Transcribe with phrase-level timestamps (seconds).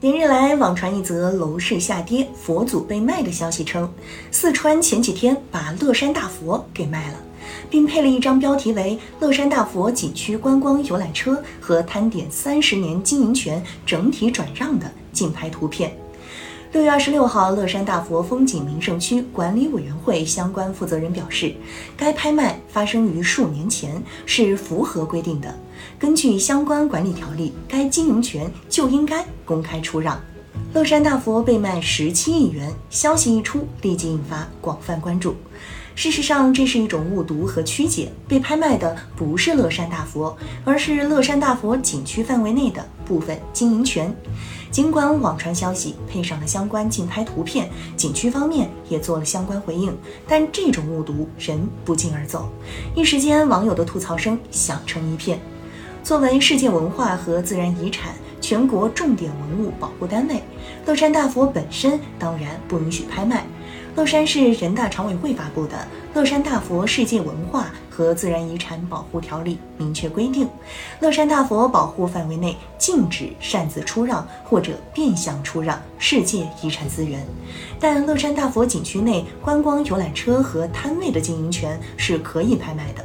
[0.00, 3.92] 连日来，网传一则楼市下跌、佛祖被卖的消息称，
[4.30, 7.16] 四川前几天把乐山大佛给卖了，
[7.68, 15.92] 并配了一张标题为“乐山大佛景区观光游览车和摊点三十年经营权整体转让”的竞拍图片。
[16.70, 21.54] 六月二十六号，乐山大佛风景名胜区管理委员会相关负责人表示，
[21.96, 25.58] 该拍卖发生于数年前，是符合规定的。
[25.98, 30.20] 根据相关管理条例，该经营权就应该公开出让。
[30.74, 35.34] 乐山大佛被卖十七亿元，消息一出，立即引发广泛关注。
[35.98, 44.14] 事实上，这是一种误读和曲解，被拍卖的不是乐山大佛，而是乐山大佛景区范围内的部分经营权。
[44.70, 49.92] 尽管网传消息配上了相关竞拍图片，景区方面也做了相关回应，
[50.28, 52.48] 但这种误读人不胫而走，
[52.94, 55.40] 一时间网友的吐槽声响成一片。
[56.04, 60.44] 作为世界文化和自然遗产全国重点文物保护单位，
[60.86, 63.44] 乐山大佛本身当然不允许拍卖。
[63.98, 65.76] 乐山市人大常委会发布的
[66.14, 70.48] 《乐山大佛世界文化和自然遗产保护条例》明确规定，
[71.00, 77.26] 乐山大佛保护范围内禁止擅自出让或者变相出让世界遗产资源，
[77.80, 83.04] 但乐山大佛景区内观光游览车和摊位的经营权是可以拍卖的。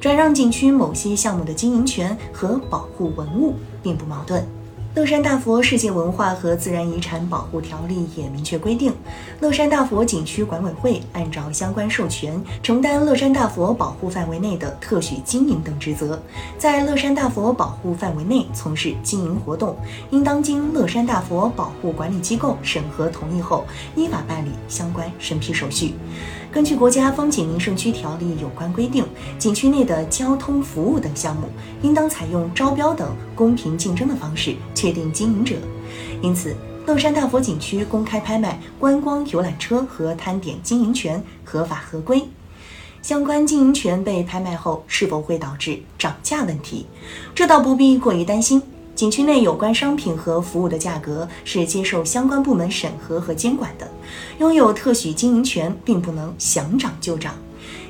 [0.00, 3.54] 转让景区某些项目的经营权和保护文物
[3.84, 4.44] 并不矛盾。
[4.94, 8.94] 乐山大佛世界文化和自然遗产保护条例也明确规定，
[9.40, 16.22] 乐山大佛景区管委会按照相关授权，承担乐山大佛保护范围内的特许经营等职责。
[16.56, 19.76] 在乐山大佛保护范围内从事经营活动，
[20.10, 23.64] 应当经乐山大佛保护管理机构审核同意后，
[23.96, 25.94] 依法办理相关审批手续。
[26.52, 29.04] 根据国家风景名胜区条例有关规定，
[29.40, 31.48] 景区内的交通服务等项目，
[31.82, 34.54] 应当采用招标等公平竞争的方式
[34.84, 35.56] 确定经营者。
[36.20, 36.54] 因此，
[36.84, 42.22] 乐山大佛景区公开拍卖观光游览车和摊点经营权合法合规。
[43.00, 46.84] 相关经营权被拍卖后，是否会导致涨价问题？
[47.34, 48.60] 这倒不必过于担心。
[48.94, 53.90] 景区内有关商品和服务的价格是接受相关部门审核和监管的，
[54.38, 57.34] 拥有特许经营权并不能想涨就涨。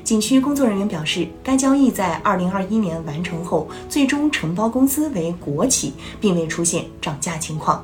[0.04, 7.82] 景区工作人员表示，该交易在二零二一年完成后，最终承包公司为国企，并未出现涨价情况。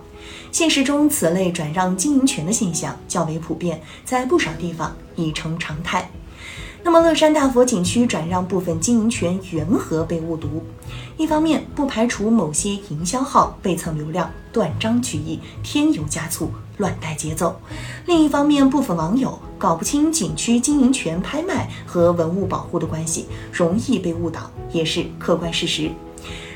[0.52, 6.10] 现实中，此类转让经营权的现象较为普遍，在不少地方已成常态。
[6.82, 10.62] 那么，乐山大佛景区转让部分经营权缘何被误读？
[11.18, 17.54] 一方面，不排除某些营销号被蹭流量、断章取义、添油加醋、乱带节奏；
[18.06, 25.90] 另一方面，部分网友搞不清景区经营权拍卖和文物保护的关系，容易被误导，也是客观事实。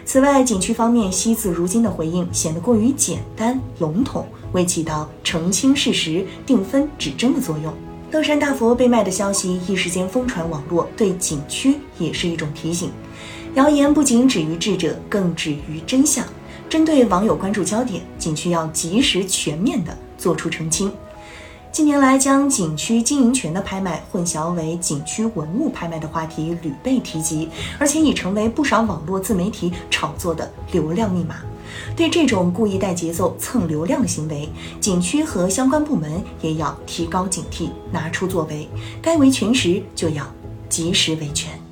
[0.07, 7.73] 此外，景区方面惜字如金的回应显得过于简单笼统，未起到澄清事实、定分指针的作用。
[8.15, 12.93] 乐山大佛被卖的消息一时间疯传网络，对景区也是一种提醒。
[13.55, 16.25] 谣言不仅止于智者，更止于真相。
[16.69, 20.93] 针对网友关注焦点，景区要及时全面的做出澄清。
[21.73, 27.49] 近年来，将景区经营权的拍卖混淆为景区文物拍卖的话题屡被提及，
[27.81, 31.39] 而且已成为不少网络自媒体炒作的流量密码。
[31.97, 34.49] 对这种故意带节奏蹭流量的行为，
[34.81, 38.69] 景区和相关部门也要提高警惕，拿出作为。
[39.01, 40.27] 该维权时就要
[40.69, 41.64] 及时维权。